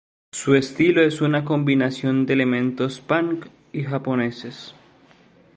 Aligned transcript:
Su 0.33 0.55
estilo 0.55 1.03
es 1.03 1.21
una 1.21 1.45
combinación 1.45 2.25
de 2.25 2.33
elementos 2.33 3.01
punk 3.01 3.45
y 3.71 3.83
japoneses. 3.83 4.73